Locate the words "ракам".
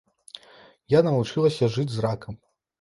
2.09-2.45